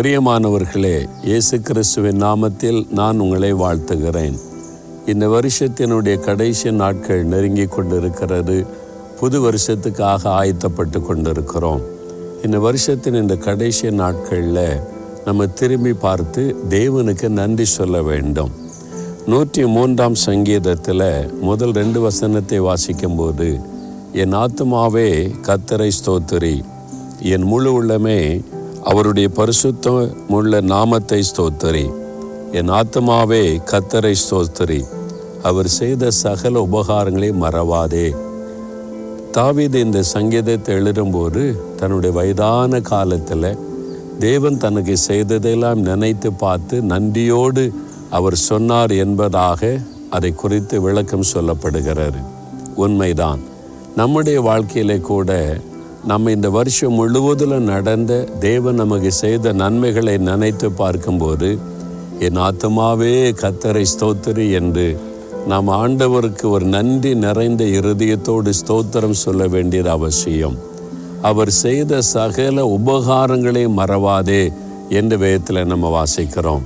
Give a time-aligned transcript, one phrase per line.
[0.00, 4.36] பிரியமானவர்களே இயேசு கிறிஸ்துவின் நாமத்தில் நான் உங்களை வாழ்த்துகிறேன்.
[5.06, 8.66] இந்த வருஷத்தினுடைய கடைசி நாட்கள் நெருங்கி கொண்டிருக்கிறது.
[9.20, 11.82] புது வருஷத்துக்காக ஆயத்தப்பட்டு கொண்டிருக்கிறோம்.
[12.44, 14.80] இந்த வருஷத்தின் இந்த கடைசி நாட்களில்
[15.24, 18.50] நம்ம திரும்பி பார்த்து தேவனுக்கு நன்றி சொல்ல வேண்டும்.
[19.26, 23.60] நூற்றி மூன்றாம் சங்கீதத்தில் முதல் ரெண்டு வசனத்தை வாசிக்கும்போது
[24.12, 26.64] என் ஆத்மாவே கத்தரை ஸ்தோத்திரி.
[27.20, 28.42] என் முழு உள்ளமே
[28.84, 31.92] அவருடைய பரிசுத்தமுள்ள நாமத்தை ஸ்தோத்தரி.
[32.52, 34.84] என் ஆத்மாவே கத்தரை ஸ்தோத்தரி.
[35.42, 38.16] அவர் செய்த சகல உபகாரங்களை மறவாதே.
[39.30, 43.58] தாவீது இந்த சங்கீதத்தை எழுதும்போது தன்னுடைய வயதான காலத்தில்
[44.18, 47.72] தேவன் தனக்கு செய்ததெல்லாம் நினைத்து பார்த்து நன்றியோடு
[48.10, 49.78] அவர் சொன்னார் என்பதாக
[50.10, 52.24] அதை குறித்து விளக்கம் சொல்லப்படுகிறார்.
[52.74, 53.38] உண்மைதான்.
[53.96, 55.58] நம்முடைய வாழ்க்கையிலே கூட
[56.04, 61.58] நம்ம இந்த வருஷம் முழுவதில் நடந்த தேவன் நமக்கு செய்த நன்மைகளை நினைத்து பார்க்கும்போது
[62.18, 64.98] என் ஆத்மாவே கத்தரை ஸ்தோத்திரி என்று
[65.46, 70.56] நாம் ஆண்டவருக்கு ஒரு நன்றி நிறைந்த இருதயத்தோடு ஸ்தோத்திரம் சொல்ல வேண்டியது அவசியம்.
[71.22, 74.52] அவர் செய்த சகல உபகாரங்களை மறவாதே
[74.88, 76.60] என்ற விதத்தில் நம்ம வாசிக்கிறோம்.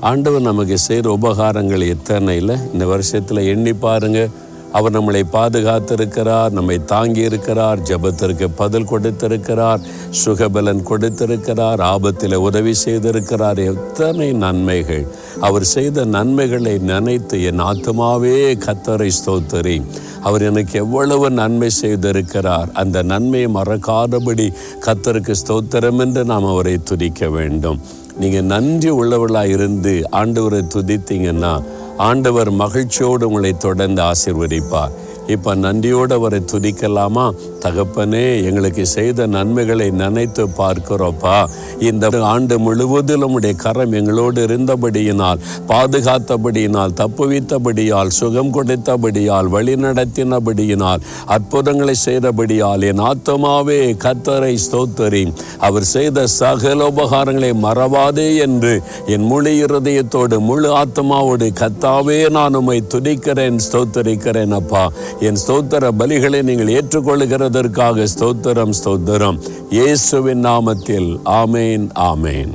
[0.00, 4.30] ஆண்டவர் நமக்கு செய்கிற உபகாரங்கள் எத்தனை இல்லை இந்த வருஷத்தில் எண்ணி பாருங்கள்
[4.74, 9.80] அவர் நம்மளை பாதுகாத்திருக்கிறார் நம்மை தாங்கி இருக்கிறார் ஜபத்திற்கு பதில் கொடுத்திருக்கிறார்
[10.24, 13.60] சுகபலன் கொடுத்திருக்கிறார் ஆபத்தில் உதவி செய்திருக்கிறார்.
[13.72, 15.04] எத்தனை நன்மைகள்.
[15.40, 19.76] அவர் செய்த நன்மைகளை நினைத்து என் ஆத்மாவே கத்தரை ஸ்தோத்தரி.
[20.22, 22.68] அவர் எனக்கு எவ்வளவு நன்மை செய்திருக்கிறார்.
[22.72, 24.48] அந்த நன்மையை மறக்காதபடி
[24.86, 27.80] கத்தருக்கு ஸ்தோத்திரம் என்று நாம் அவரை துதிக்க வேண்டும்.
[28.18, 31.54] நீங்கள் நன்றி உள்ளவர்களாக இருந்து ஆண்டவரை துதித்தீங்கன்னா
[31.96, 34.94] ஆண்டவர் மகிழ்ச்சியோடு உங்களை தொடர்ந்து ஆசிர்வதிப்பார்.
[35.26, 37.32] இப்போ நன்றியோடு அவரை துதிக்கலாமா?
[37.60, 41.46] தகப்பனே எங்களுக்கு செய்த நன்மைகளை நினைத்து பார்க்கிறோப்பா.
[41.78, 52.82] இந்த ஆண்டு முழுவதிலும் உடைய கரம் எங்களோடு இருந்தபடியினால் பாதுகாத்தபடியினால் தப்புவித்தபடியால் சுகம் கொடுத்தபடியால் வழி நடத்தினபடியினால் அற்புதங்களை செய்தபடியால்
[52.82, 61.48] என் ஆத்தமாவே கத்தரை ஸ்தோத்தரி அவர் செய்த சகல உபகாரங்களை மறவாதே என்று என் முழு இருதயத்தோடு முழு ஆத்மாவோடு
[61.60, 64.90] கத்தாவே நான் உம்மை துதிக்கிறேன் ஸ்தோத்தரிக்கிறேன் அப்பா.
[65.20, 69.38] என் ஸ்தோத்திர பலிகளை நீங்கள் ஏற்றுக்கொள்கிறதற்காக ஸ்தோத்திரம் ஸ்தோத்திரம்.
[69.70, 71.18] இயேசுவின் நாமத்தில்.
[71.24, 72.52] ஆமேன் ஆமேன்.